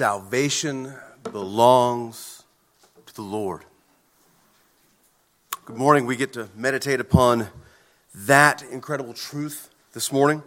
[0.00, 0.94] salvation
[1.30, 2.44] belongs
[3.04, 3.66] to the Lord.
[5.66, 6.06] Good morning.
[6.06, 7.48] We get to meditate upon
[8.14, 10.42] that incredible truth this morning.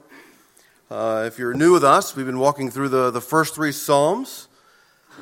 [0.89, 4.47] Uh, if you're new with us, we've been walking through the, the first three Psalms.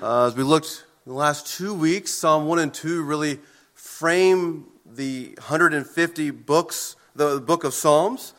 [0.01, 3.37] Uh, as we looked in the last two weeks, Psalm 1 and 2 really
[3.73, 8.33] frame the 150 books, the, the book of Psalms.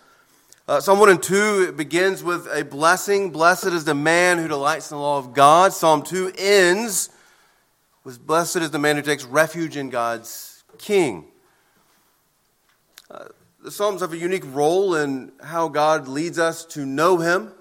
[0.72, 3.28] Uh, Psalm 1 and 2 it begins with a blessing.
[3.28, 5.74] Blessed is the man who delights in the law of God.
[5.74, 7.10] Psalm 2 ends
[8.04, 11.26] with Blessed is the man who takes refuge in God's king.
[13.10, 13.26] Uh,
[13.62, 17.52] the Psalms have a unique role in how God leads us to know Him.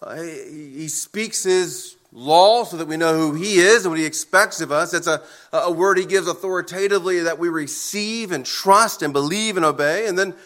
[0.00, 3.98] Uh, he, he, speaks His law so that we know who He is and what
[3.98, 4.94] He expects of us.
[4.94, 5.20] It's a,
[5.52, 10.06] a word He gives authoritatively that we receive and trust and believe and obey.
[10.06, 10.36] And then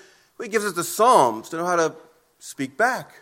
[0.42, 1.94] he gives us the Psalms to know how to
[2.38, 3.12] speak back,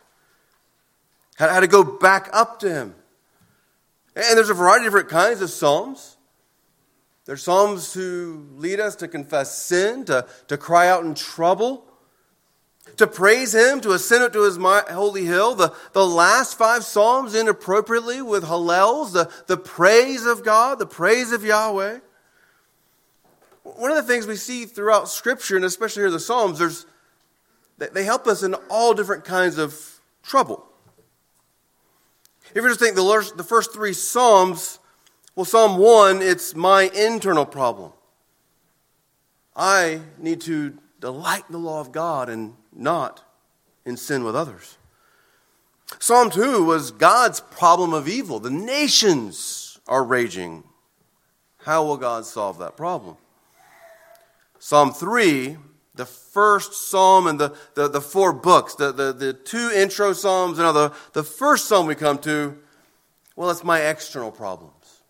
[1.37, 2.95] how to go back up to Him.
[4.17, 6.17] And there's a variety of different kinds of Psalms.
[7.25, 11.85] There's Psalms to lead us to confess sin, to, to cry out in trouble,
[12.97, 15.55] to praise Him, to ascend up to His holy hill.
[15.55, 21.31] The, the last five Psalms inappropriately with Hallels, the, the praise of God, the praise
[21.31, 22.01] of Yahweh.
[23.63, 26.87] One of the things we see throughout Scripture, and especially here in the Psalms, there's
[27.89, 30.65] they help us in all different kinds of trouble.
[32.55, 34.79] If you just think the, first three Psalms,
[35.35, 37.93] well, Psalm 1, it's my internal problem.
[39.57, 43.25] I need to delight in the law of God and not
[43.85, 44.77] in sin with others.
[45.99, 48.39] Psalm 2 was God's problem of evil.
[48.39, 50.65] The nations are raging.
[51.59, 53.17] How will God solve that problem?
[54.59, 55.57] Psalm 3
[55.95, 60.59] the first psalm and the, the, the four books, the, the, the two intro psalms,
[60.59, 62.59] and the, the first psalm we come to,
[63.37, 65.03] well, it's my external problems.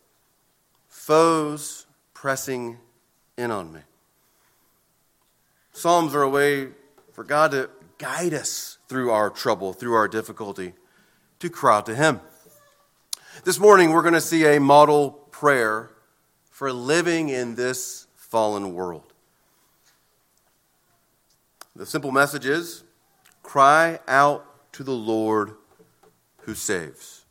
[0.89, 2.79] Foes pressing
[3.37, 3.81] in on me.
[5.73, 6.69] Psalms are a way
[7.13, 10.75] for God to guide us through our trouble, through our difficulty,
[11.39, 12.21] to cry out to Him.
[13.45, 15.91] This morning, we're going to see a model prayer
[16.51, 19.12] for living in this fallen world.
[21.75, 22.85] The simple message is
[23.43, 25.55] cry out to the Lord
[26.43, 27.25] who saves.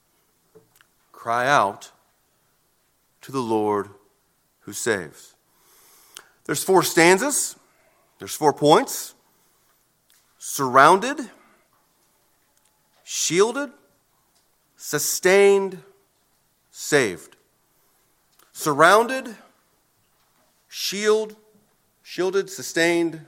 [1.12, 1.91] Cry out
[3.22, 3.90] to the Lord
[4.62, 5.35] who saves.
[6.46, 7.56] There's four stanzas,
[8.18, 9.13] there's four points
[10.40, 11.30] surrounded,
[13.03, 13.69] shielded,
[14.75, 15.84] sustained,
[16.72, 17.35] saved.
[18.51, 19.35] Surrounded,
[20.68, 21.35] shield,
[22.01, 23.25] shielded, sustained,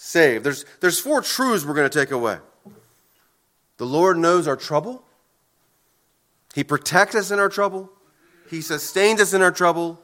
[0.00, 0.44] saved.
[0.44, 2.38] There's, there's four truths we're going to take away.
[3.78, 5.02] The Lord knows our trouble.
[6.54, 7.90] He protects us in our trouble.
[8.48, 10.00] He sustains us in our trouble.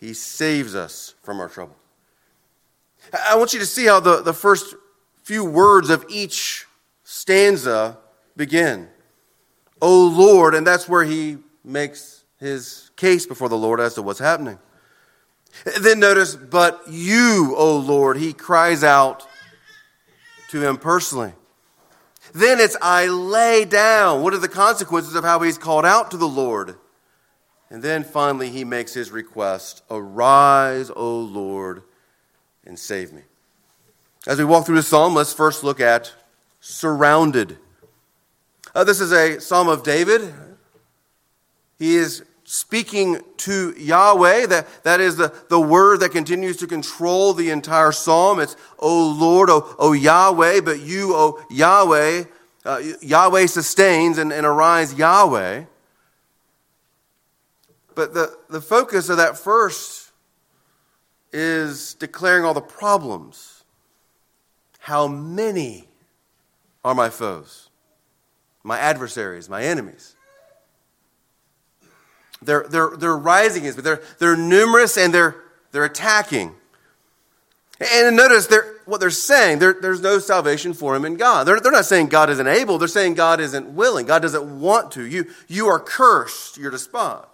[0.00, 1.74] He saves us from our trouble.
[3.28, 4.76] I want you to see how the, the first
[5.24, 6.66] few words of each
[7.02, 7.98] stanza
[8.36, 8.88] begin.
[9.82, 14.20] O Lord, and that's where he makes his case before the Lord as to what's
[14.20, 14.60] happening.
[15.80, 19.26] Then notice, but you, O Lord, he cries out
[20.50, 21.32] to him personally.
[22.32, 24.22] Then it's, I lay down.
[24.22, 26.76] What are the consequences of how he's called out to the Lord?
[27.70, 31.82] And then finally, he makes his request Arise, O Lord,
[32.64, 33.22] and save me.
[34.26, 36.12] As we walk through the psalm, let's first look at
[36.60, 37.58] surrounded.
[38.74, 40.32] Uh, this is a psalm of David.
[41.78, 44.46] He is speaking to Yahweh.
[44.46, 48.40] That, that is the, the word that continues to control the entire psalm.
[48.40, 52.24] It's, O Lord, O, o Yahweh, but you, O Yahweh,
[52.64, 55.64] uh, Yahweh sustains and, and arise Yahweh.
[57.94, 60.10] But the, the focus of that first
[61.34, 63.62] is declaring all the problems.
[64.78, 65.86] How many
[66.82, 67.68] are my foes,
[68.62, 70.16] my adversaries, my enemies?
[72.42, 73.82] They're, they're, they're rising against me.
[73.82, 75.36] They're, they're numerous and they're,
[75.72, 76.54] they're attacking.
[77.80, 81.46] And notice they're, what they're saying, there's no salvation for him in God.
[81.46, 84.06] They're, they're not saying God isn't able, they're saying God isn't willing.
[84.06, 85.04] God doesn't want to.
[85.04, 87.26] You, you are cursed, you're despised.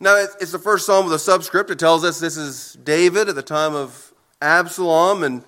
[0.00, 1.70] Now, it's the first psalm with a subscript.
[1.70, 5.42] It tells us this is David at the time of Absalom and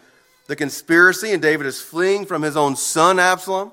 [0.48, 3.72] the conspiracy, and David is fleeing from his own son, Absalom.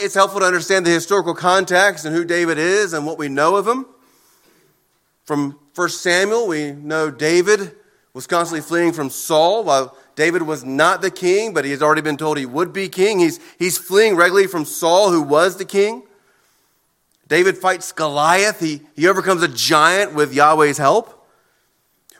[0.00, 3.56] It's helpful to understand the historical context and who David is and what we know
[3.56, 3.86] of him.
[5.24, 7.76] From 1 Samuel, we know David
[8.12, 12.02] was constantly fleeing from Saul while David was not the king, but he has already
[12.02, 13.20] been told he would be king.
[13.20, 16.02] He's, he's fleeing regularly from Saul, who was the king.
[17.28, 18.60] David fights Goliath.
[18.60, 21.21] He, he overcomes a giant with Yahweh's help.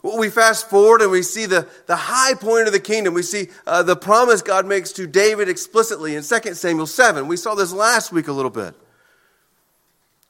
[0.02, 3.14] We fast forward and we see the, the high point of the kingdom.
[3.14, 7.28] We see uh, the promise God makes to David explicitly in 2 Samuel 7.
[7.28, 8.74] We saw this last week a little bit.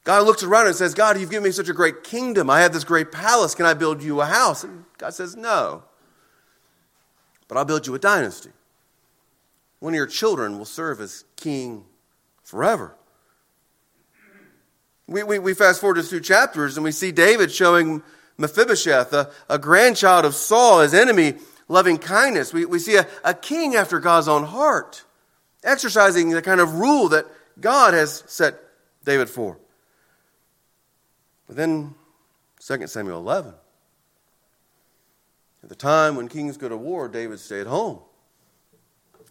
[0.03, 2.49] God looks around and says, God, you've given me such a great kingdom.
[2.49, 3.55] I have this great palace.
[3.55, 4.63] Can I build you a house?
[4.63, 5.83] And God says, No.
[7.47, 8.49] But I'll build you a dynasty.
[9.79, 11.83] One of your children will serve as king
[12.43, 12.95] forever.
[15.07, 18.01] We, we, we fast forward to two chapters and we see David showing
[18.43, 21.35] Mephibosheth, a, a grandchild of Saul, his enemy,
[21.69, 22.53] loving kindness.
[22.53, 25.03] We, we see a, a king after God's own heart,
[25.63, 27.25] exercising the kind of rule that
[27.59, 28.59] God has set
[29.05, 29.57] David for.
[31.47, 31.95] But then
[32.59, 33.53] 2 Samuel 11.
[35.63, 37.99] At the time when kings go to war, David stayed home.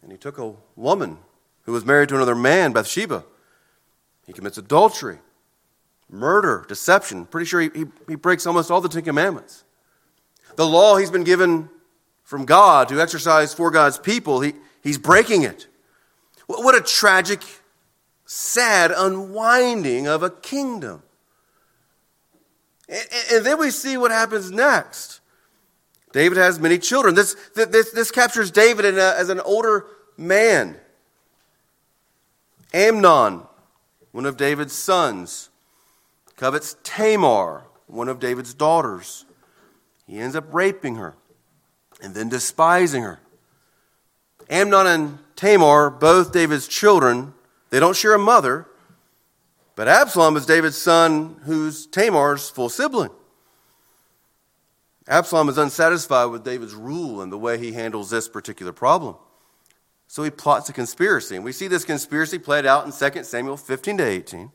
[0.02, 1.18] And he took a woman
[1.64, 3.24] who was married to another man, Bathsheba.
[4.26, 5.18] He commits adultery,
[6.12, 7.26] murder, deception.
[7.26, 9.64] Pretty sure he, he, he breaks almost all the Ten Commandments.
[10.56, 11.70] The law he's been given
[12.22, 15.66] from God to exercise for God's people, he, he's breaking it.
[16.46, 17.42] What a tragic,
[18.26, 21.02] sad unwinding of a kingdom.
[22.88, 25.20] And then we see what happens next.
[26.12, 27.14] David has many children.
[27.14, 29.86] This, this, this captures David a, as an older
[30.18, 30.76] man.
[32.74, 33.42] Amnon,
[34.12, 35.48] one of David's sons,
[36.42, 39.26] covets Tamar, one of David's daughters.
[40.08, 41.14] He ends up raping her
[42.02, 43.20] and then despising her.
[44.50, 47.32] Amnon and Tamar, both David's children,
[47.70, 48.66] they don't share a mother,
[49.76, 53.12] but Absalom is David's son, who's Tamar's full sibling.
[55.06, 59.14] Absalom is unsatisfied with David's rule and the way he handles this particular problem.
[60.08, 61.36] So he plots a conspiracy.
[61.36, 64.50] And we see this conspiracy played out in 2 Samuel 15 to 18.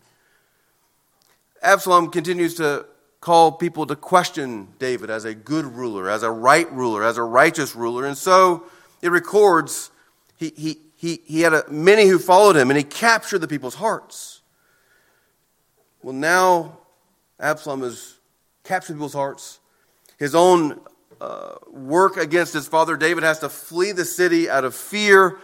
[1.67, 2.85] Absalom continues to
[3.19, 7.23] call people to question David as a good ruler, as a right ruler, as a
[7.23, 8.05] righteous ruler.
[8.05, 8.63] And so
[9.01, 9.91] it records
[10.37, 13.75] he, he, he, he had a, many who followed him, and he captured the people's
[13.75, 14.39] hearts.
[16.01, 16.77] Well, now
[17.37, 18.15] Absalom has
[18.63, 19.59] captured people's hearts.
[20.17, 20.79] His own
[21.19, 25.37] uh, work against his father David has to flee the city out of fear,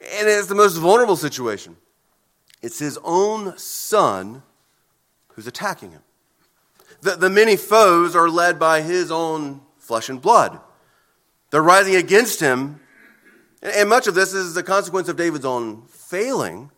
[0.00, 1.76] and it's the most vulnerable situation.
[2.62, 4.42] It's his own son
[5.38, 6.02] who's attacking him.
[7.00, 10.58] The, the many foes are led by his own flesh and blood.
[11.50, 12.80] They're rising against him,
[13.62, 16.70] and, much of this is the consequence of David's own failing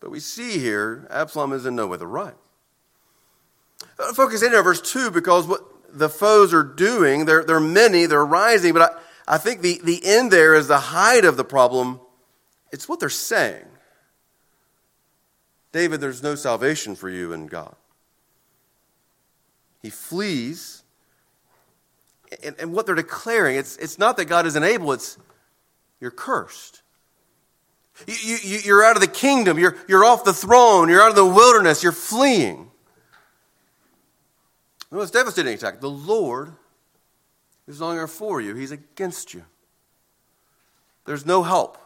[0.00, 2.34] but we see here, Absalom is in no way the right.
[3.98, 5.62] Uh, focus in on verse 2 because what
[5.92, 8.82] the foes are doing, they're, they're many, they're rising, but
[9.28, 12.00] I, I think the, the end there is the height of the problem.
[12.72, 13.66] It's what they're saying.
[15.72, 17.74] David, there's no salvation for you in God.
[19.82, 20.82] He flees.
[22.42, 25.18] And, and what they're declaring, it's, it's not that God isn't able, it's
[26.00, 26.82] you're cursed.
[28.06, 29.58] You, you, you're out of the kingdom.
[29.58, 30.88] You're, you're off the throne.
[30.88, 31.82] You're out of the wilderness.
[31.82, 32.70] You're fleeing.
[34.88, 35.80] The most devastating attack.
[35.80, 36.52] The Lord
[37.68, 39.44] is no longer for you, He's against you.
[41.04, 41.78] There's no help.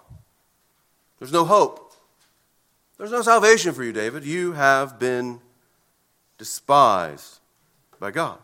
[1.18, 1.83] There's no hope.
[2.98, 4.24] There's no salvation for you, David.
[4.24, 5.40] You have been
[6.38, 7.40] despised
[7.98, 8.38] by God.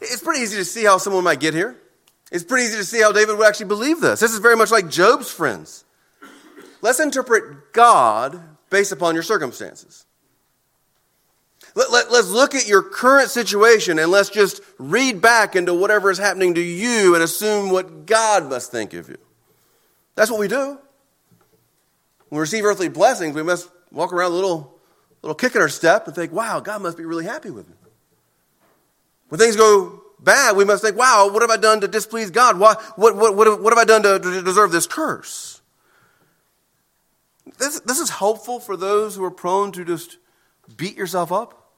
[0.00, 1.76] It's pretty easy to see how someone might get here.
[2.30, 4.20] It's pretty easy to see how David would actually believe this.
[4.20, 5.84] This is very much like Job's friends.
[6.82, 8.40] Let's interpret God
[8.70, 10.04] based upon your circumstances.
[11.74, 16.10] Let, let, let's look at your current situation and let's just read back into whatever
[16.10, 19.18] is happening to you and assume what God must think of you.
[20.14, 20.78] That's what we do.
[22.28, 24.78] When we receive earthly blessings, we must walk around a little,
[25.22, 27.74] little kick in our step and think, wow, God must be really happy with me.
[29.28, 32.58] When things go bad, we must think, wow, what have I done to displease God?
[32.58, 35.60] What, what, what, what, have I done to, to deserve this curse?
[37.58, 40.18] This, this is helpful for those who are prone to just
[40.76, 41.72] beat yourself up,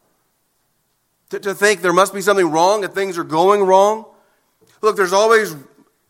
[1.31, 4.05] to, to think there must be something wrong, if things are going wrong.
[4.83, 5.55] Look, there's always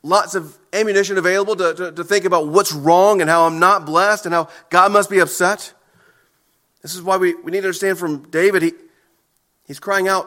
[0.03, 3.85] lots of ammunition available to, to, to, think about what's wrong and how I'm not
[3.85, 5.73] blessed and how God must be upset.
[6.83, 8.73] This is why we, we need to understand from David, he,
[9.67, 10.27] he's crying out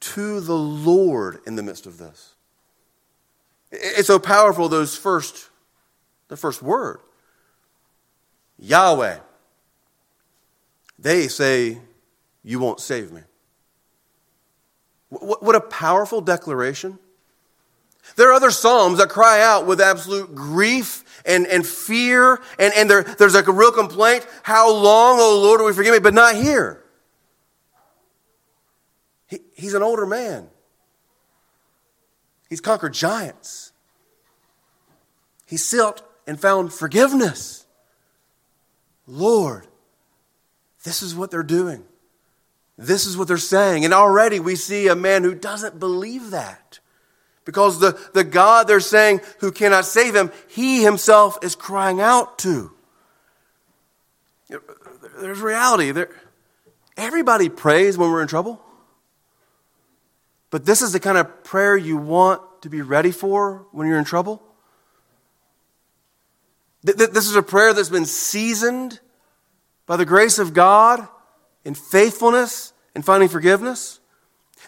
[0.00, 2.34] to the Lord in the midst of this.
[3.70, 5.48] It's so powerful, those first,
[6.28, 7.00] the first word.
[8.58, 9.18] Yahweh.
[10.98, 11.78] They say,
[12.42, 13.22] You won't save me.
[15.08, 16.98] What a powerful declaration.
[18.16, 22.90] There are other Psalms that cry out with absolute grief and, and fear, and, and
[22.90, 24.26] there, there's like a real complaint.
[24.42, 26.00] How long, oh Lord, will we forgive me?
[26.00, 26.82] But not here.
[29.28, 30.48] He, he's an older man.
[32.48, 33.72] He's conquered giants.
[35.46, 37.66] He sought and found forgiveness.
[39.06, 39.66] Lord,
[40.84, 41.84] this is what they're doing.
[42.76, 43.84] This is what they're saying.
[43.84, 46.80] And already we see a man who doesn't believe that.
[47.44, 52.38] Because the, the God they're saying who cannot save him, he himself is crying out
[52.40, 52.72] to.
[55.20, 55.90] There's reality.
[55.92, 56.10] There,
[56.96, 58.60] everybody prays when we're in trouble.
[60.50, 63.98] But this is the kind of prayer you want to be ready for when you're
[63.98, 64.42] in trouble.
[66.82, 69.00] This is a prayer that's been seasoned
[69.86, 71.06] by the grace of God
[71.64, 74.00] in faithfulness and finding forgiveness.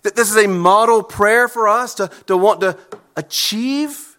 [0.05, 2.79] That this is a model prayer for us to, to want to
[3.17, 4.17] achieve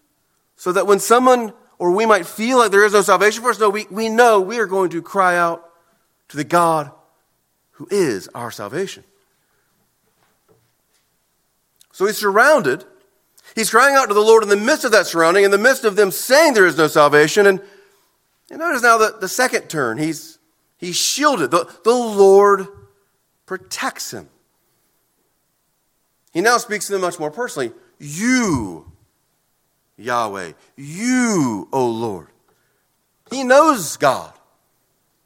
[0.56, 3.60] so that when someone or we might feel like there is no salvation for us,
[3.60, 5.70] no, we, we know we are going to cry out
[6.28, 6.90] to the God
[7.72, 9.04] who is our salvation.
[11.92, 12.84] So he's surrounded.
[13.54, 15.84] He's crying out to the Lord in the midst of that surrounding, in the midst
[15.84, 17.46] of them saying there is no salvation.
[17.46, 17.60] And,
[18.50, 19.98] and notice now the, the second turn.
[19.98, 20.38] He's,
[20.78, 21.50] he's shielded.
[21.50, 22.66] The, the Lord
[23.44, 24.28] protects him.
[26.36, 27.72] He now speaks to them much more personally.
[27.98, 28.92] You,
[29.96, 32.28] Yahweh, you, O Lord.
[33.30, 34.34] He knows God.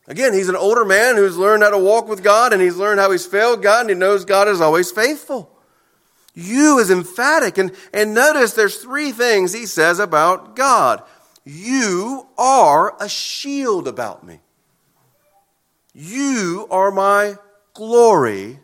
[0.07, 3.01] Again, he's an older man who's learned how to walk with God and he's learned
[3.01, 5.51] how he's failed God and he knows God is always faithful.
[6.33, 7.59] You is emphatic.
[7.59, 11.03] And, and notice there's three things he says about God.
[11.45, 14.39] You are a shield about me.
[15.93, 17.35] You are my
[17.75, 18.61] glory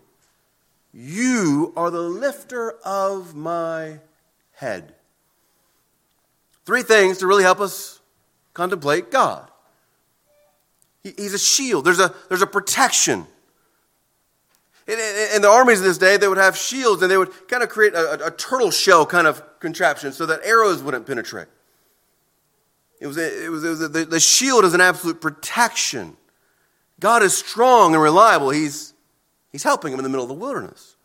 [0.98, 4.00] you are the lifter of my
[4.52, 4.94] head.
[6.64, 8.00] Three things to really help us
[8.54, 9.46] contemplate God.
[11.02, 13.26] He's a shield, there's a, there's a protection.
[14.88, 17.48] In, in, in, the armies of this day, they would have shields and they would
[17.48, 21.48] kind of create a, a, turtle shell kind of contraption so that arrows wouldn't penetrate.
[23.00, 26.16] It was, it was, it was the, the shield is an absolute protection.
[27.00, 28.50] God is strong and reliable.
[28.50, 28.94] He's,
[29.56, 30.96] He's helping him in the middle of the wilderness.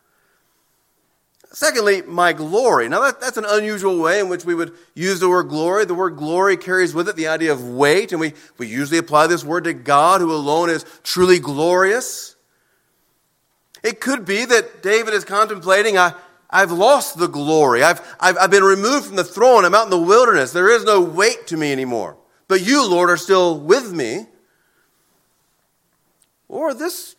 [1.52, 2.86] Secondly, my glory.
[2.86, 5.86] Now, that, that's an unusual way in which we would use the word glory.
[5.86, 9.26] The word glory carries with it the idea of weight, and we, we usually apply
[9.26, 12.36] this word to God, who alone is truly glorious.
[13.82, 16.12] It could be that David is contemplating, I,
[16.50, 17.82] I've lost the glory.
[17.82, 19.64] I've, I've, I've been removed from the throne.
[19.64, 20.52] I'm out in the wilderness.
[20.52, 22.18] There is no weight to me anymore.
[22.48, 24.26] But you, Lord, are still with me.
[26.50, 27.16] Or this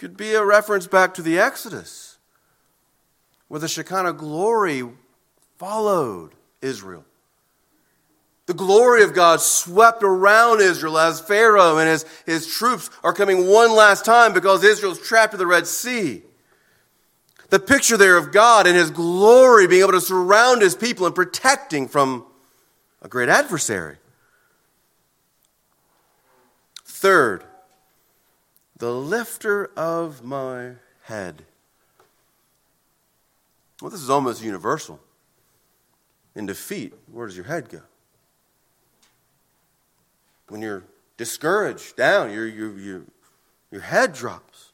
[0.00, 2.16] could be a reference back to the Exodus,
[3.48, 4.82] where the Shekinah glory
[5.58, 6.30] followed
[6.62, 7.04] Israel.
[8.46, 13.46] The glory of God swept around Israel as Pharaoh and his, his troops are coming
[13.46, 16.22] one last time because Israel's trapped in the Red Sea.
[17.50, 21.14] The picture there of God and his glory being able to surround his people and
[21.14, 22.24] protecting from
[23.02, 23.98] a great adversary.
[26.86, 27.44] Third,
[28.80, 30.72] the lifter of my
[31.02, 31.42] head.
[33.80, 34.98] Well, this is almost universal.
[36.34, 37.82] In defeat, where does your head go?
[40.48, 40.82] When you're
[41.16, 43.02] discouraged, down, your, your, your,
[43.70, 44.72] your head drops.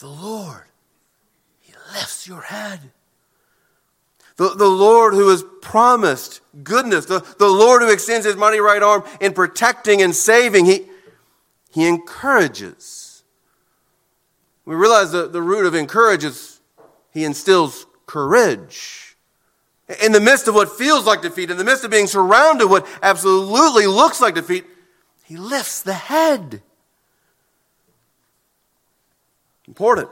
[0.00, 0.64] The Lord,
[1.60, 2.80] He lifts your head.
[4.36, 8.82] The, the Lord who has promised goodness, the, the Lord who extends His mighty right
[8.82, 10.87] arm in protecting and saving, He,
[11.70, 13.24] he encourages.
[14.64, 16.60] We realize that the root of encourage is
[17.12, 19.16] he instills courage.
[20.02, 22.86] In the midst of what feels like defeat, in the midst of being surrounded what
[23.02, 24.66] absolutely looks like defeat,
[25.24, 26.62] he lifts the head.
[29.66, 30.08] Important.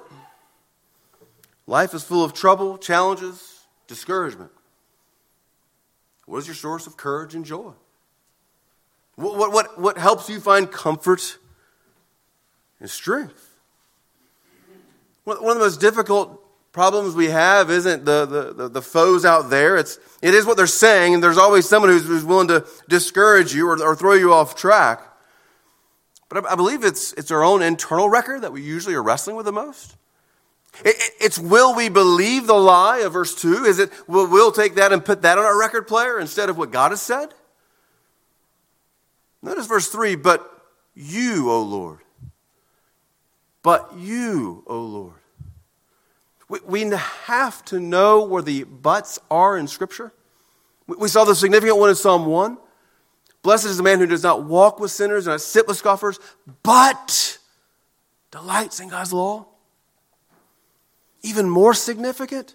[1.67, 4.51] Life is full of trouble, challenges, discouragement.
[6.27, 7.73] What is your source of courage and joy?
[9.17, 11.39] What, what, what, what helps you find comfort
[12.81, 13.59] and strength.
[15.25, 16.43] One of the most difficult
[16.77, 19.77] problems we have isn't the, the, the, the, foes out there.
[19.77, 23.55] It's, it is what they're saying, and there's always someone who's, who's willing to discourage
[23.55, 25.01] you or, or throw you off track.
[26.29, 29.37] But I, I, believe it's, it's our own internal record that we usually are wrestling
[29.37, 29.97] with the most.
[30.85, 33.65] It, it, it's will we believe the lie of verse 2?
[33.65, 36.59] Is it will we'll take that and put that on our record player instead of
[36.59, 37.33] what God has said?
[39.43, 40.47] Notice verse 3 But
[40.95, 42.01] you, O Lord,
[43.67, 45.15] but you, O Lord.
[46.49, 50.13] We, we have to know where the buts are in Scripture.
[50.87, 52.59] We, saw the significant one in Psalm 1.
[53.43, 56.21] Blessed is the man who does not walk with sinners and not sit with scoffers,
[56.63, 57.39] but
[58.31, 59.47] delights in God's law.
[61.23, 62.55] Even more significant,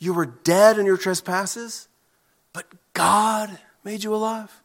[0.00, 1.86] you were dead in your trespasses,
[2.52, 4.63] but God made you alive.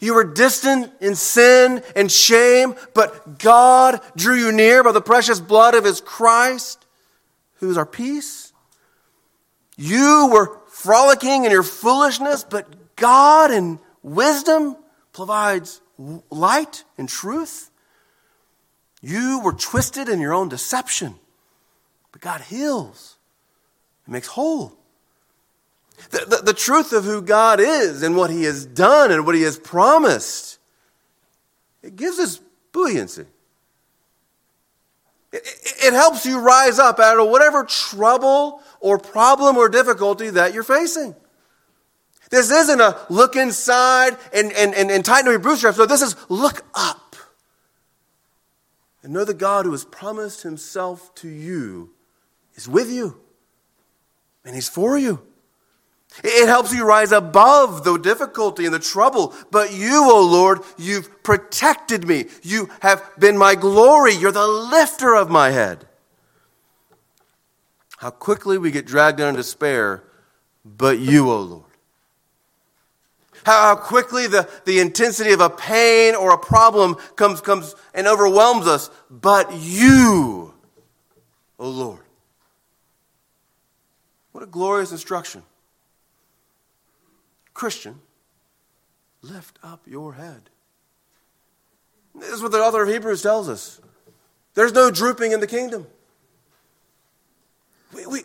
[0.00, 5.40] You were distant in sin and shame, but God drew you near by the precious
[5.40, 6.84] blood of his Christ,
[7.54, 8.52] who is our peace.
[9.76, 14.76] You were frolicking in your foolishness, but God in wisdom
[15.12, 15.80] provides
[16.30, 17.70] light and truth.
[19.00, 21.14] You were twisted in your own deception,
[22.12, 23.16] but God heals
[24.04, 24.76] and makes whole.
[26.10, 29.34] The, the, the, truth of who God is and what He has done and what
[29.34, 30.58] He has promised,
[31.82, 32.40] it gives us
[32.72, 33.24] buoyancy.
[35.32, 35.42] It,
[35.84, 40.62] it, helps you rise up out of whatever trouble or problem or difficulty that you're
[40.62, 41.14] facing.
[42.30, 45.78] This isn't a look inside and, and, and, and tighten your bootstraps.
[45.78, 47.16] No, this is look up.
[49.02, 51.90] And know the God who has promised himself to you
[52.56, 53.20] is with you.
[54.44, 55.22] And he's for you.
[56.24, 59.34] It helps you rise above the difficulty and the trouble.
[59.50, 62.26] But you, O oh Lord, you've protected me.
[62.42, 64.14] You have been my glory.
[64.14, 65.86] You're the lifter of my head.
[67.98, 70.04] How quickly we get dragged down into despair,
[70.64, 71.62] but you, O oh Lord.
[73.44, 78.66] How quickly the, the intensity of a pain or a problem comes, comes and overwhelms
[78.66, 80.52] us, but you,
[81.58, 82.00] O oh Lord.
[84.32, 85.42] What a glorious instruction.
[87.56, 87.98] Christian,
[89.22, 90.50] lift up your head.
[92.14, 93.80] This is what the author of Hebrews tells us.
[94.52, 95.86] There's no drooping in the kingdom.
[97.94, 98.20] We, we,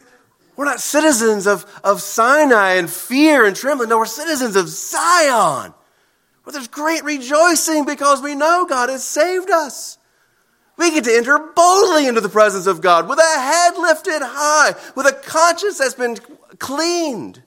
[0.57, 3.87] we're not citizens of, of Sinai and fear and trembling.
[3.87, 5.73] No, we're citizens of Zion,
[6.43, 9.97] where there's great rejoicing because we know God has saved us.
[10.77, 14.73] We get to enter boldly into the presence of God with a head lifted high,
[14.93, 16.17] with a conscience that's been
[16.59, 17.43] cleaned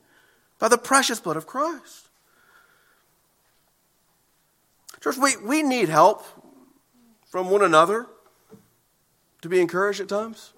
[0.64, 2.09] by the precious blood of Christ.
[4.98, 6.24] Church, we, we need help
[7.27, 8.07] from one another
[9.42, 10.55] to be encouraged at times,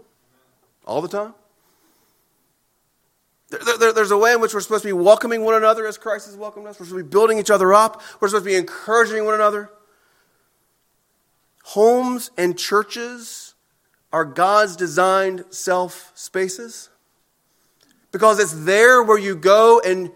[0.84, 1.34] all the time.
[3.50, 5.98] There, there, there's a way in which we're supposed to be welcoming one another as
[5.98, 6.78] Christ has welcomed us.
[6.78, 8.00] We're supposed to be building each other up.
[8.20, 9.72] We're supposed to be encouraging one another.
[11.64, 13.54] Homes and churches
[14.12, 16.90] are God's designed self spaces.
[18.16, 20.10] Because it's there where you go and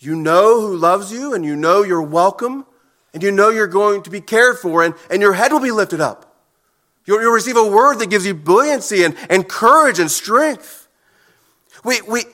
[0.00, 2.66] you know who loves you and you know you're welcome
[3.14, 5.70] and you know you're going to be cared for and, and your head will be
[5.70, 6.36] lifted up.
[7.06, 10.88] You'll, you'll receive a word that gives you buoyancy and, and courage and strength.
[11.86, 12.24] We, we,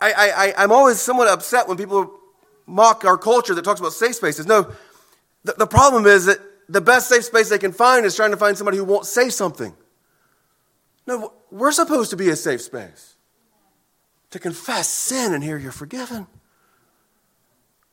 [0.00, 2.16] I, I, I'm always somewhat upset when people
[2.64, 4.46] mock our culture that talks about safe spaces.
[4.46, 4.70] No,
[5.42, 8.36] the, the problem is that the best safe space they can find is trying to
[8.36, 9.74] find somebody who won't say something.
[11.08, 13.16] No, we're supposed to be a safe space
[14.30, 16.26] to confess sin and hear you're forgiven.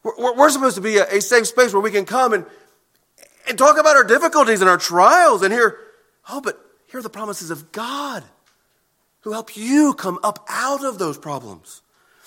[0.03, 2.45] We're, we're supposed to be a, a, safe space where we can come and,
[3.47, 5.77] and talk about our difficulties and our trials and hear,
[6.29, 8.23] oh, but here are the promises of God
[9.21, 11.81] who help you come up out of those problems.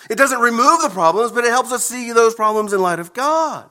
[0.09, 3.12] It doesn't remove the problems, but it helps us see those problems in light of
[3.12, 3.70] God.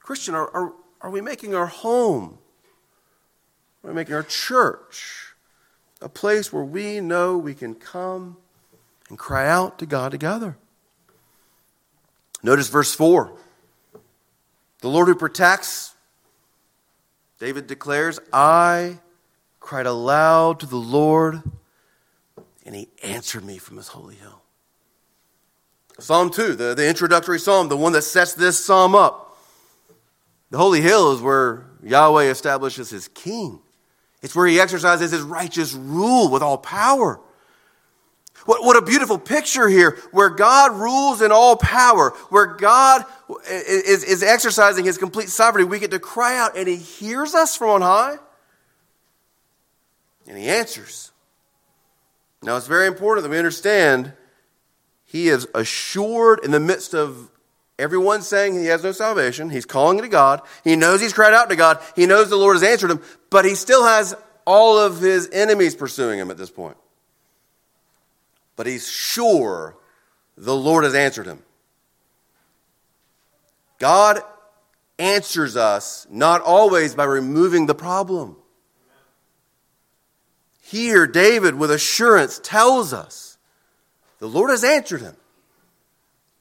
[0.00, 2.38] Christian, are, are, are we making our home?
[3.82, 5.25] Are we making our church?
[6.00, 8.36] A place where we know we can come
[9.08, 10.56] and cry out to God together.
[12.42, 13.32] Notice verse 4.
[14.80, 15.94] The Lord who protects,
[17.38, 18.98] David declares, I
[19.58, 21.42] cried aloud to the Lord,
[22.64, 24.42] and he answered me from his holy hill.
[25.98, 29.38] Psalm 2, the, the introductory psalm, the one that sets this psalm up.
[30.50, 33.60] The holy hill is where Yahweh establishes his king.
[34.26, 37.20] It's where he exercises his righteous rule with all power.
[38.44, 43.04] What, what a beautiful picture here, where God rules in all power, where God
[43.48, 45.70] is, is exercising his complete sovereignty.
[45.70, 48.16] We get to cry out, and he hears us from on high,
[50.26, 51.12] and he answers.
[52.42, 54.12] Now, it's very important that we understand
[55.04, 57.30] he is assured in the midst of
[57.78, 59.50] everyone saying he has no salvation.
[59.50, 60.40] He's calling to God.
[60.64, 61.80] He knows he's cried out to God.
[61.94, 64.14] He knows the Lord has answered him, but he still has
[64.46, 66.76] all of his enemies pursuing him at this point.
[68.54, 69.76] But he's sure
[70.36, 71.42] the Lord has answered him.
[73.78, 74.20] God
[74.98, 78.36] answers us not always by removing the problem.
[80.62, 83.38] here, David, with assurance, tells us
[84.18, 85.16] the Lord has answered him,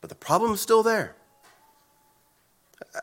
[0.01, 1.15] but the problem is still there.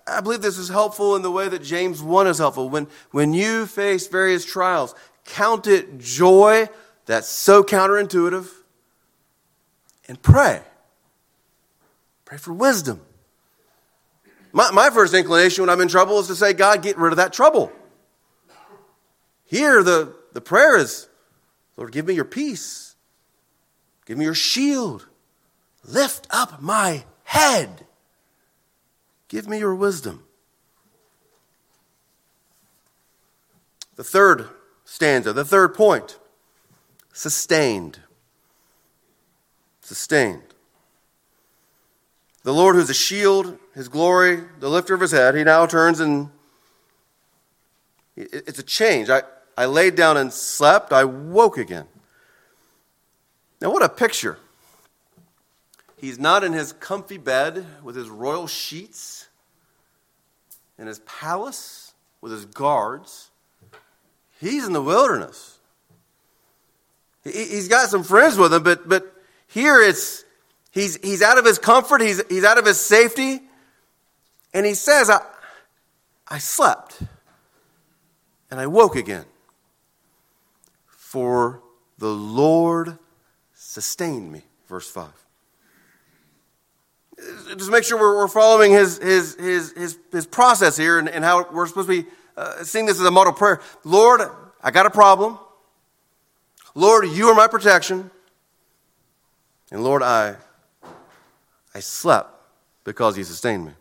[0.07, 2.69] I believe this is helpful in the way that James 1 is helpful.
[2.69, 6.69] When, when you face various trials, count it joy.
[7.07, 8.49] That's so counterintuitive.
[10.09, 10.63] And pray.
[12.25, 13.01] Pray for wisdom.
[14.53, 17.17] My, my first inclination when I'm in trouble is to say, God, get rid of
[17.17, 17.73] that trouble.
[19.45, 21.09] Here, the, the prayer is,
[21.77, 22.95] Lord, give me your peace.
[24.07, 25.07] Give me your shield.
[25.85, 27.87] Lift up my head.
[29.33, 30.25] Give me your wisdom.
[33.97, 34.47] The third
[34.85, 36.19] stanza, the third point
[37.15, 38.01] sustained.
[39.81, 40.43] Sustained.
[42.43, 45.99] The Lord, who's a shield, his glory, the lifter of his head, he now turns
[45.99, 46.29] and
[48.15, 49.09] it's a change.
[49.09, 49.23] I,
[49.57, 51.87] I laid down and slept, I woke again.
[53.63, 54.37] Now, what a picture.
[56.03, 59.29] He's not in his comfy bed with his royal sheets,
[60.77, 63.31] in his palace with his guards.
[64.41, 65.61] He's in the wilderness.
[67.23, 69.15] He's got some friends with him, but, but
[69.47, 70.25] here it's
[70.73, 73.41] he's, he's out of his comfort, he's, he's out of his safety,
[74.53, 75.21] and he says, I,
[76.27, 77.01] I slept
[78.51, 79.27] and I woke again.
[80.89, 81.63] For
[81.99, 82.99] the Lord
[83.55, 84.43] sustained me.
[84.67, 85.22] Verse 5
[87.57, 91.25] just make sure we're, we're following his, his, his, his, his process here and, and
[91.25, 93.61] how we're supposed to be uh, seeing this as a model prayer.
[93.85, 94.23] Lord,
[94.63, 95.39] I got a problem.
[96.75, 98.11] Lord, you are my protection.
[99.71, 100.37] And Lord, I,
[101.75, 102.31] I slept
[102.85, 103.73] because you sustained me.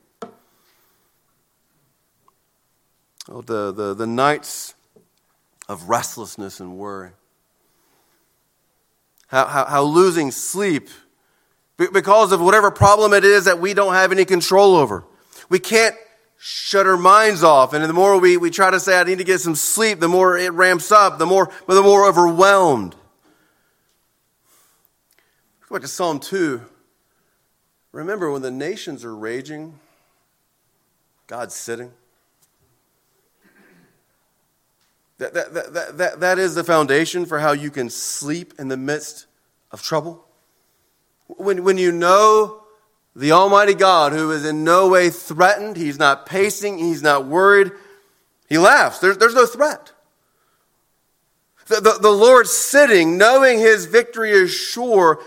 [3.29, 4.73] Oh, the, the, the nights
[5.69, 7.11] of restlessness and worry.
[9.27, 10.89] How, how, how losing sleep
[11.89, 15.03] because of whatever problem it is that we don't have any control over.
[15.49, 15.95] We can't
[16.37, 17.73] shut our minds off.
[17.73, 20.07] And the more we, we try to say, I need to get some sleep, the
[20.07, 22.95] more it ramps up, the more, the more overwhelmed.
[25.69, 26.61] Go back to Psalm 2.
[27.91, 29.79] Remember when the nations are raging,
[31.27, 31.91] God's sitting.
[35.19, 38.77] That, that, that, that, that is the foundation for how you can sleep in the
[38.77, 39.27] midst
[39.71, 40.25] of trouble.
[41.41, 42.63] When, when you know
[43.15, 47.71] the Almighty God, who is in no way threatened, he's not pacing, he's not worried,
[48.47, 48.99] he laughs.
[48.99, 49.91] There's, there's no threat.
[51.67, 55.21] The, the, the Lord sitting, knowing his victory is sure,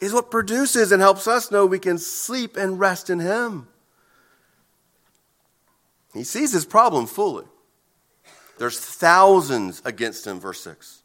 [0.00, 3.68] is what produces and helps us know we can sleep and rest in him.
[6.12, 7.44] He sees his problem fully.
[8.58, 11.02] There's thousands against him, verse 6.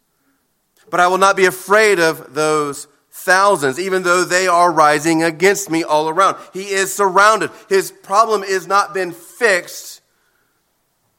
[0.89, 5.69] But I will not be afraid of those thousands, even though they are rising against
[5.69, 6.37] me all around.
[6.53, 7.51] He is surrounded.
[7.67, 10.01] His problem has not been fixed,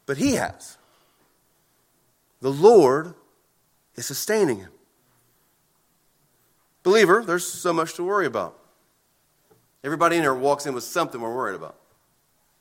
[0.07, 0.79] but he has.
[2.41, 3.15] The Lord
[3.97, 4.71] is sustaining him.
[6.83, 8.59] Believer, there's so much to worry about.
[9.85, 11.77] Everybody in here walks in with something we're worried about.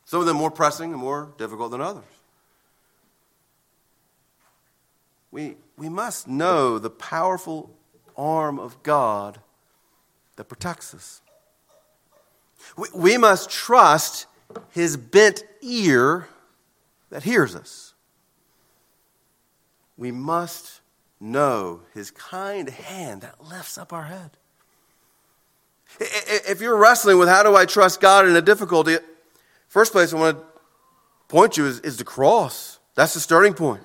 [0.05, 2.03] Some of them more pressing and more difficult than others.
[5.31, 7.69] We, we must know the powerful
[8.19, 9.39] arm of God
[10.35, 11.21] that protects us.
[12.77, 14.27] We, we must trust
[14.71, 16.27] his bent ear
[17.09, 17.93] that hears us.
[19.97, 20.81] We must
[21.19, 24.31] know his kind hand that lifts up our head.
[25.99, 28.97] If you're wrestling with how do I trust God in a difficulty,
[29.67, 30.45] first place I want to
[31.27, 32.79] point you is, is the cross.
[32.95, 33.81] That's the starting point.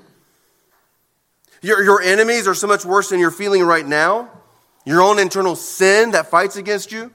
[1.64, 4.28] Your, your enemies are so much worse than you're feeling right now.
[4.84, 7.10] Your own internal sin that fights against you.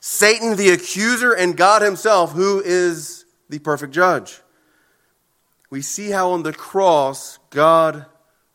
[0.00, 4.40] Satan, the accuser, and God Himself, who is the perfect judge.
[5.70, 8.06] We see how on the cross God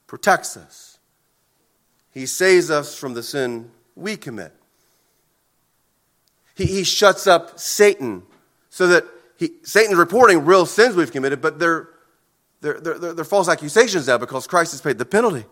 [0.08, 1.00] protects us.
[2.12, 4.52] He saves us from the sin we commit.
[6.56, 8.24] He, he shuts up Satan
[8.70, 9.06] so that
[9.38, 11.88] he, Satan's reporting real sins we've committed, but they're
[12.62, 15.46] they're, they're, they're false accusations now because Christ has paid the penalty.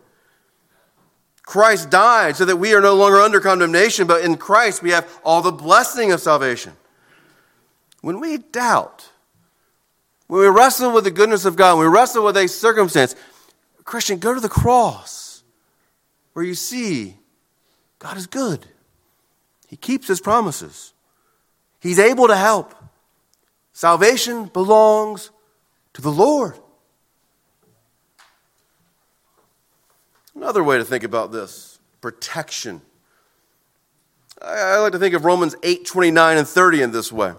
[1.44, 5.08] Christ died so that we are no longer under condemnation, but in Christ we have
[5.24, 6.74] all the blessing of salvation.
[8.02, 9.10] When we doubt,
[10.28, 13.16] when we wrestle with the goodness of God, when we wrestle with a circumstance,
[13.86, 15.44] Christian, go to the cross
[16.34, 17.16] where you see
[18.00, 18.66] God is good.
[19.68, 20.94] He keeps his promises.
[21.80, 22.76] He's able to help.
[23.72, 25.32] Salvation belongs
[25.94, 26.60] to the Lord.
[30.38, 32.80] Another way to think about this protection.
[34.40, 37.34] I, like to think of Romans 8 29 and 30 in this way.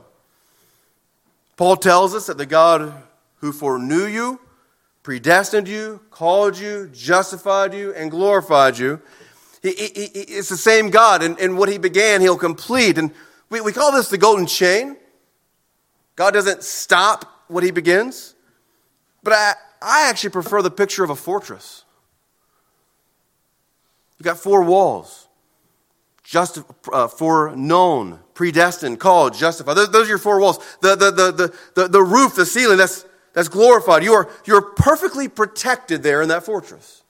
[1.57, 2.93] Paul tells us that the God
[3.37, 4.41] who foreknew you,
[5.05, 9.01] predestined you, called you, justified you, and glorified you,
[9.63, 12.99] he, he, he, it's the same God, and, and what he began, he'll complete.
[12.99, 13.13] And
[13.49, 14.97] we, we call this the golden chain.
[16.17, 18.35] God doesn't stop what he begins.
[19.23, 21.85] But I, I actually prefer the picture of a fortress.
[24.19, 25.29] You've got four walls
[26.29, 26.59] just
[26.93, 29.73] uh, foreknown, predestined, called, justified.
[29.75, 30.59] Those, those, are your four walls.
[30.83, 34.05] The, the, the, the, the, the roof, the ceiling, that's, that's glorified.
[34.05, 37.03] You are, you're perfectly protected there in that fortress.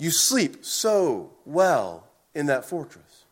[0.00, 3.24] You sleep so well in that fortress.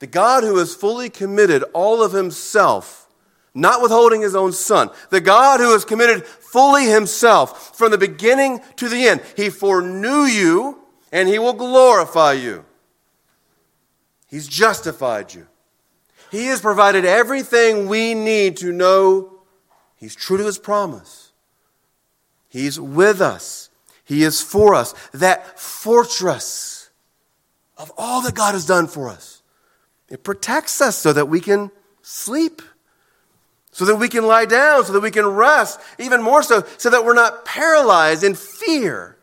[0.00, 3.07] The God who has fully committed all of himself,
[3.54, 8.60] not withholding his own son, the God who has committed fully himself from the beginning
[8.76, 10.78] to the end, he foreknew you
[11.12, 12.64] and he will glorify you.
[14.28, 15.46] He's justified you.
[16.30, 19.38] He has provided everything we need to know
[19.98, 21.32] He's true to His promise.
[22.48, 23.68] He's with us.
[24.04, 24.94] He is for us.
[25.12, 26.90] That fortress
[27.76, 29.42] of all that God has done for us.
[30.08, 32.62] It protects us so that we can sleep,
[33.78, 36.90] so that we can lie down, so that we can rest, even more so, so
[36.90, 39.16] that we're not paralyzed in fear.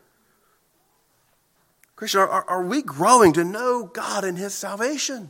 [1.94, 5.28] Christian, are, are, we growing to know God and His salvation?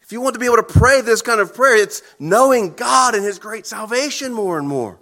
[0.00, 3.14] If you want to be able to pray this kind of prayer, it's knowing God
[3.14, 4.98] and His great salvation more and more.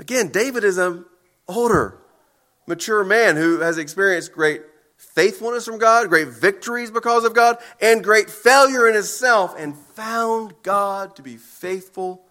[0.00, 1.04] Again, David is an
[1.46, 1.96] older,
[2.66, 4.62] mature man who has experienced great
[5.14, 10.54] faithfulness from God, great victories because of God, and great failure in himself, and found
[10.62, 12.24] God to be faithful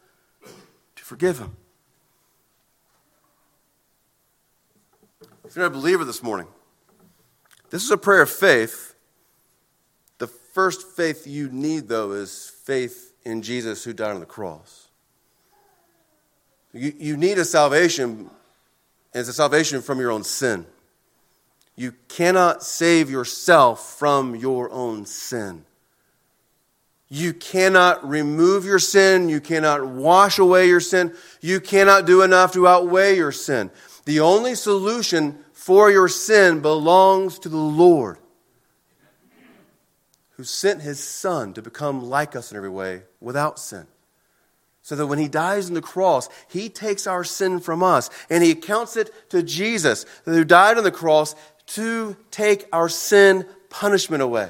[0.95, 1.55] to forgive him.
[5.45, 6.47] If you're not a believer this morning,
[7.69, 8.91] this is a prayer of faith
[10.21, 14.89] The first faith you need, though, is faith in Jesus who died on the cross.
[16.73, 18.29] You, you need a salvation,
[19.15, 20.67] and it's a salvation from your own sin.
[21.81, 25.65] You cannot save yourself from your own sin.
[27.09, 29.29] You cannot remove your sin.
[29.29, 31.15] You cannot wash away your sin.
[31.41, 33.71] You cannot do enough to outweigh your sin.
[34.05, 38.19] The only solution for your sin belongs to the Lord
[40.37, 43.87] who sent his son to become like us in every way without sin.
[44.83, 48.43] So that when he dies on the cross, he takes our sin from us and
[48.43, 51.35] he accounts it to Jesus, who died on the cross
[51.67, 54.49] to take our sin punishment away.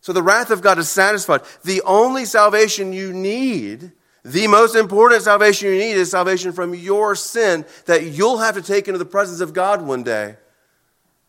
[0.00, 1.40] So the wrath of God is satisfied.
[1.64, 3.90] The only salvation you need,
[4.24, 8.62] the most important salvation you need, is salvation from your sin that you'll have to
[8.62, 10.36] take into the presence of God one day,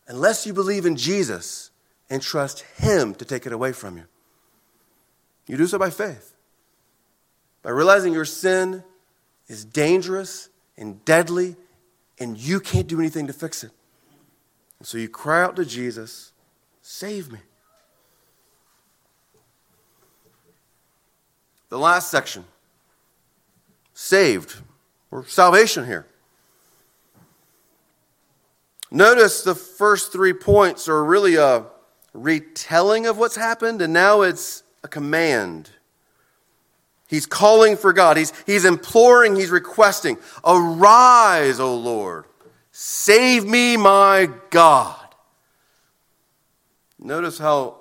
[0.08, 1.72] unless you believe in Jesus
[2.10, 4.06] and trust Him to take it away from you.
[5.48, 6.36] You do so by faith,
[7.64, 8.84] by realizing your sin
[9.48, 11.56] is dangerous and deadly,
[12.20, 13.72] and you can't do anything to fix it.
[14.84, 16.32] So you cry out to Jesus,
[16.82, 17.40] Save me.
[21.70, 22.46] The last section
[23.94, 24.56] saved,
[25.12, 26.06] or salvation here.
[28.90, 31.66] Notice the first three points are really a
[32.14, 35.72] retelling of what's happened, and now it's a command.
[37.08, 38.18] He's calling for God.
[38.18, 42.26] He's, he's imploring, he's requesting, Arise, O Lord.
[42.80, 45.04] Save me, my God.
[47.00, 47.80] Notice how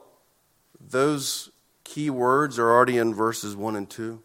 [0.80, 1.50] those
[1.84, 4.22] key words are already in verses 1 and 2.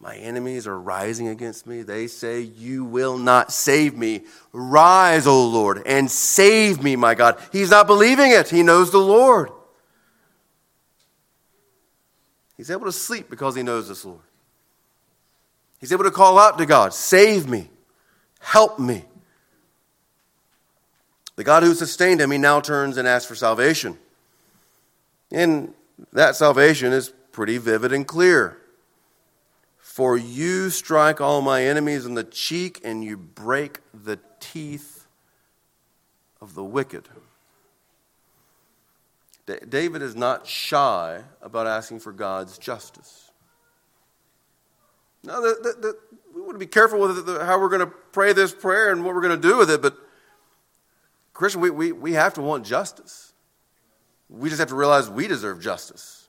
[0.00, 1.82] My enemies are rising against me.
[1.82, 4.22] They say, You will not save me.
[4.54, 7.38] Rise, O Lord, and save me, my God.
[7.52, 8.48] He's not believing it.
[8.48, 9.50] He knows the Lord.
[12.56, 14.24] He's able to sleep because he knows this Lord.
[15.78, 17.68] He's able to call out to God, Save me,
[18.40, 19.04] help me.
[21.42, 23.98] The God who sustained him, he now turns and asks for salvation.
[25.32, 25.74] And
[26.12, 28.58] that salvation is pretty vivid and clear.
[29.80, 35.08] For you strike all my enemies in the cheek, and you break the teeth
[36.40, 37.08] of the wicked.
[39.68, 43.32] David is not shy about asking for God's justice.
[45.24, 45.98] Now, the, the, the,
[46.36, 49.16] we want to be careful with how we're going to pray this prayer and what
[49.16, 49.96] we're going to do with it, but
[51.32, 53.32] Christian, we, we, we have to want justice.
[54.28, 56.28] We just have to realize we deserve justice.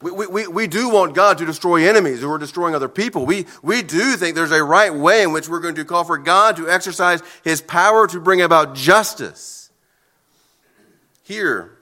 [0.00, 3.24] We, we, we we do want God to destroy enemies who are destroying other people.
[3.24, 6.18] We, we do think there's a right way in which we're going to call for
[6.18, 9.70] God to exercise his power to bring about justice.
[11.22, 11.78] Here,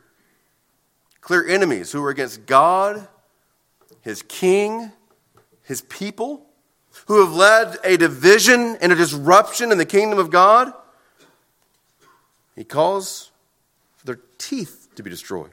[1.22, 3.08] clear enemies who are against God,
[4.02, 4.92] his king,
[5.62, 6.46] his people,
[7.06, 10.74] who have led a division and a disruption in the kingdom of God.
[12.60, 13.30] He calls
[13.96, 15.52] for their teeth to be destroyed.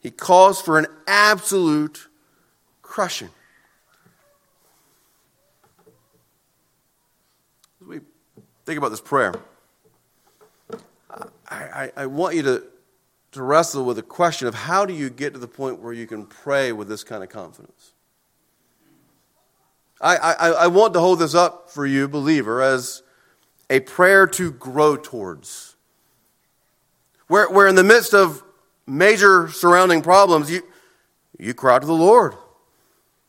[0.00, 2.08] He calls for an absolute
[2.82, 3.30] crushing.
[7.80, 8.00] As we
[8.66, 9.32] think about this prayer,
[11.48, 12.64] I, I, I want you to,
[13.32, 16.06] to wrestle with the question of how do you get to the point where you
[16.06, 17.92] can pray with this kind of confidence?
[20.02, 23.02] I, I, I want to hold this up for you, believer, as
[23.70, 25.69] a prayer to grow towards.
[27.30, 28.42] Where, where in the midst of
[28.88, 30.62] major surrounding problems, you,
[31.38, 32.34] you cry to the Lord.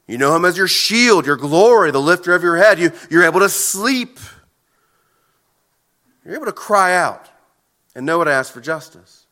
[0.08, 2.80] You know Him as your shield, your glory, the lifter of your head.
[2.80, 4.20] You, you're able to sleep.
[6.26, 7.30] You're able to cry out
[7.94, 9.28] and know what to ask for justice.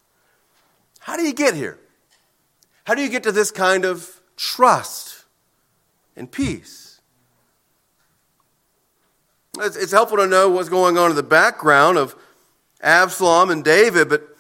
[1.00, 1.80] How do you get here?
[2.84, 5.26] How do you get to this kind of trust
[6.16, 7.02] and peace?
[9.58, 12.16] It's, it's helpful to know what's going on in the background of
[12.84, 14.36] Absalom and David, but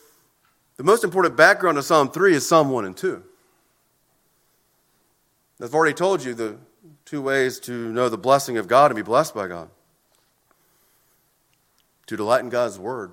[0.79, 3.21] the most important background of Psalm 3 is Psalm 1 and 2.
[5.61, 6.55] I've already told you the
[7.03, 9.69] two ways to know the blessing of God and be blessed by God
[12.07, 13.11] to delight in God's word,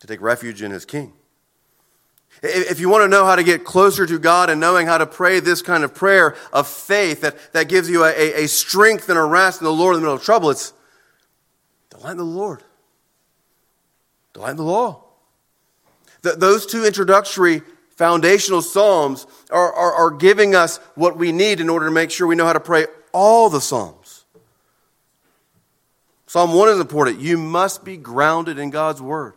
[0.00, 1.12] to take refuge in his king.
[2.42, 5.06] If you want to know how to get closer to God and knowing how to
[5.06, 9.18] pray this kind of prayer of faith that, that gives you a, a strength and
[9.18, 10.72] a rest in the Lord in the middle of trouble, it's
[11.90, 12.62] delight in the Lord,
[14.32, 15.01] delight in the law
[16.22, 17.62] those two introductory
[17.96, 22.26] foundational psalms are, are, are giving us what we need in order to make sure
[22.26, 24.24] we know how to pray all the psalms.
[26.26, 27.20] Psalm 1 is important.
[27.20, 29.34] You must be grounded in God's word.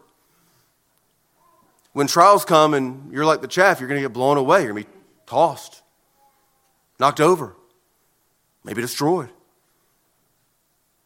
[1.91, 4.63] When trials come and you're like the chaff, you're going to get blown away.
[4.63, 5.81] You're going to be tossed,
[6.99, 7.55] knocked over,
[8.63, 9.29] maybe destroyed.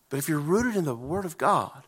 [0.10, 1.84] But if you're rooted in the Word of God,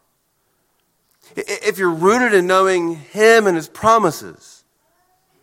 [1.35, 4.63] if you're rooted in knowing Him and His promises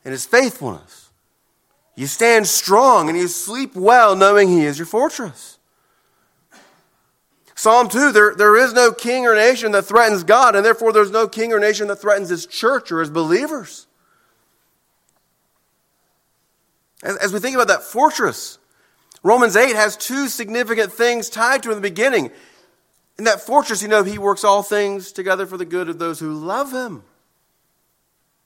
[0.04, 1.10] and His faithfulness,
[1.96, 5.58] you stand strong and you sleep well knowing He is your fortress.
[7.54, 11.10] Psalm 2 there, there is no king or nation that threatens God, and therefore there's
[11.10, 13.88] no king or nation that threatens His church or His believers.
[17.02, 18.58] As, as we think about that fortress,
[19.22, 22.30] Romans 8 has two significant things tied to in the beginning.
[23.18, 26.20] In that fortress, you know, he works all things together for the good of those
[26.20, 27.02] who love him.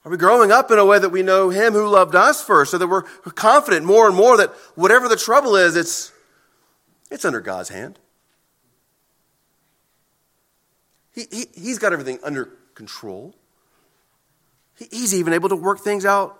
[0.03, 2.71] Are we growing up in a way that we know him who loved us first,
[2.71, 6.11] so that we're confident more and more that whatever the trouble is, it's,
[7.09, 7.99] it's under God's hand?
[11.13, 13.35] He, he, he's got everything under control.
[14.75, 16.37] He, he's even able to work things out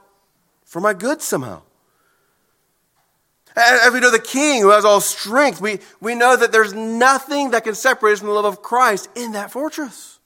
[0.65, 1.61] for my good somehow.
[3.55, 7.51] As we know the King who has all strength, we, we know that there's nothing
[7.51, 10.19] that can separate us from the love of Christ in that fortress.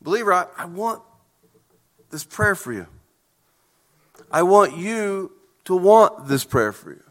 [0.00, 1.02] Believer, I, I want
[2.10, 2.86] this prayer for you.
[4.30, 5.32] I want you
[5.64, 7.02] to want this prayer for you.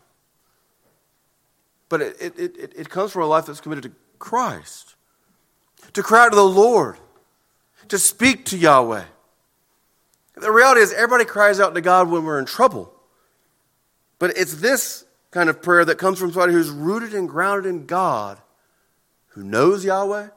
[1.90, 4.96] But it, it, it, it comes from a life that's committed to Christ,
[5.94, 6.98] to cry out to the Lord,
[7.90, 9.04] to speak to Yahweh
[10.40, 12.94] the reality is, everybody cries out to God when we're in trouble.
[14.20, 17.86] But it's this kind of prayer that comes from somebody who's rooted and grounded in
[17.86, 18.40] God,
[19.30, 20.30] who knows Yahweh,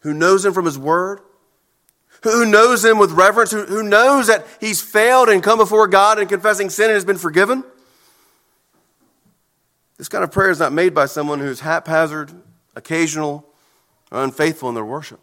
[0.00, 1.20] who knows Him from His Word,
[2.22, 6.18] who knows Him with reverence, who, who knows that He's failed and come before God
[6.18, 7.64] and confessing sin and has been forgiven.
[9.98, 12.30] This kind of prayer is not made by someone who's haphazard,
[12.74, 13.46] occasional,
[14.10, 15.20] or unfaithful in their worship.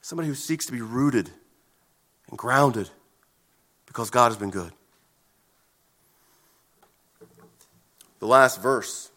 [0.00, 1.30] Somebody who seeks to be rooted
[2.28, 2.90] and grounded
[3.86, 4.72] because God has been good.
[8.18, 9.10] The last verse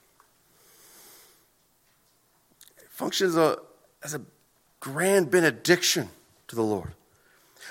[2.89, 3.57] functions a,
[4.03, 4.21] as a
[4.81, 6.09] grand benediction
[6.49, 6.91] to the Lord.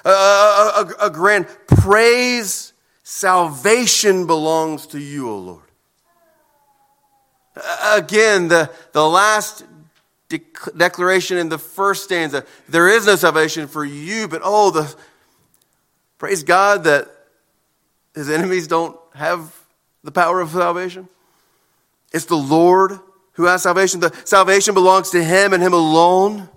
[0.05, 5.65] A, a, a, a grand praise, salvation belongs to you, O Lord.
[7.93, 9.65] Again, the, the last
[10.29, 10.41] de-
[10.77, 14.95] declaration in the first stanza there is no salvation for you, but oh, the
[16.19, 17.09] Praise God that
[18.15, 19.55] his enemies don't have
[20.03, 21.09] the power of salvation.
[22.13, 22.99] It's the Lord
[23.33, 24.01] who has salvation.
[24.01, 26.49] The salvation belongs to him and him alone.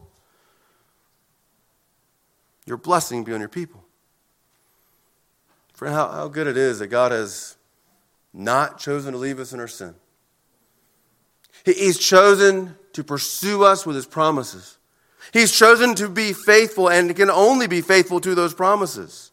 [2.65, 3.83] Your blessing be on your people.
[5.73, 7.57] Friend, how, how good it is that God has
[8.33, 9.95] not chosen to leave us in our sin.
[11.65, 14.77] He, He's chosen to pursue us with his promises.
[15.33, 19.30] He's chosen to be faithful and can only be faithful to those promises.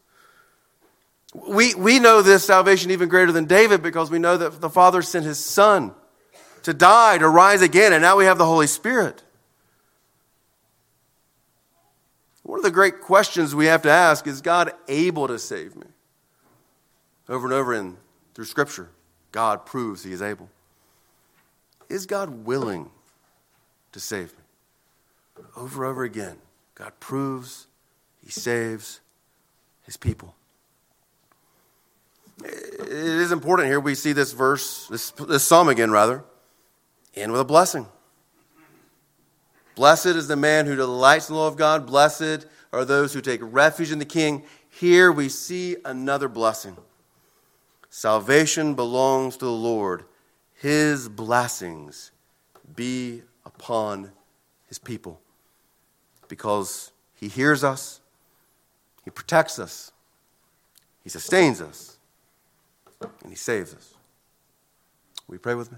[1.33, 5.01] We, we know this salvation even greater than David because we know that the Father
[5.01, 5.93] sent his Son
[6.63, 9.23] to die, to rise again, and now we have the Holy Spirit.
[12.43, 15.85] One of the great questions we have to ask is God able to save me?
[17.27, 17.97] Over and over in
[18.33, 18.89] through Scripture,
[19.31, 20.49] God proves He is able.
[21.89, 22.89] Is God willing
[23.91, 25.43] to save me?
[25.55, 26.37] Over and over again,
[26.73, 27.67] God proves
[28.23, 28.99] He saves
[29.83, 30.33] His people.
[32.43, 36.23] It is important here we see this verse, this, this psalm again, rather,
[37.15, 37.85] end with a blessing.
[39.75, 41.85] Blessed is the man who delights in the law of God.
[41.85, 44.43] Blessed are those who take refuge in the King.
[44.69, 46.75] Here we see another blessing.
[47.89, 50.03] Salvation belongs to the Lord.
[50.53, 52.11] His blessings
[52.75, 54.11] be upon
[54.67, 55.19] his people.
[56.27, 58.01] Because he hears us,
[59.03, 59.91] he protects us,
[61.03, 61.98] he sustains us,
[63.01, 63.93] and he saves us.
[65.27, 65.77] Will you pray with me?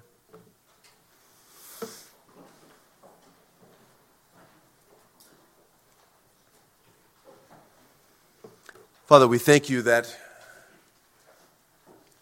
[9.05, 10.15] Father, we thank you that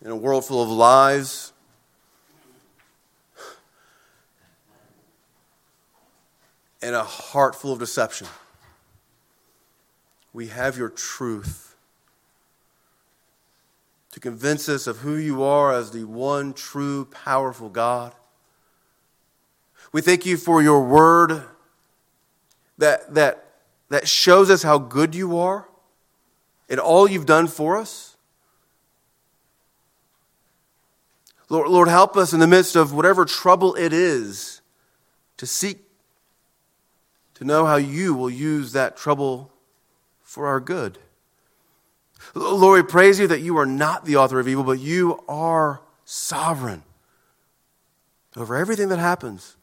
[0.02, 1.52] in a world full of lies,
[6.82, 8.28] and a heart full of deception,
[10.34, 11.69] we have your truth
[14.20, 18.14] to convince us of who you are as the one true, powerful God.
[19.94, 21.42] We thank you for your word
[22.78, 23.46] that, that,
[23.88, 25.70] that shows us how good you are
[26.70, 28.18] and all you've done for us.
[31.48, 34.62] Lord, Lord, help us in the midst of whatever trouble it is
[35.38, 35.80] to seek
[37.36, 39.50] to know how you will use that trouble
[40.22, 41.00] for our good.
[42.34, 45.82] Lord, we praise you that you are not the author of evil, but you are
[46.06, 46.84] sovereign
[48.36, 49.56] over everything that happens.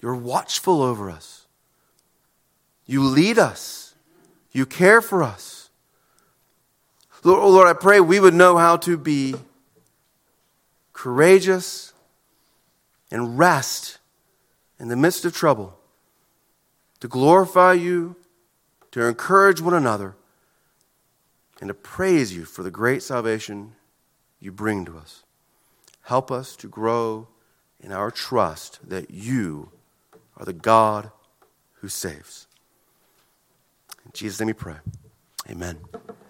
[0.00, 1.46] You're watchful over us.
[2.86, 3.94] You lead us.
[4.50, 5.70] You care for us.
[7.24, 9.36] Lord, oh Lord, I pray we would know how to be
[10.92, 11.92] courageous,
[13.10, 13.98] and rest
[14.78, 15.76] in the midst of trouble,
[17.00, 18.14] to glorify you,
[18.92, 20.14] to encourage one another,
[21.62, 23.76] and to praise you for the great salvation
[24.40, 25.22] you bring to us.
[26.02, 27.28] Help us to grow
[27.78, 29.70] in our trust that you
[30.36, 31.12] are the God
[31.74, 32.48] who saves.
[34.04, 34.74] In Jesus' name we pray.
[35.48, 35.78] Amen.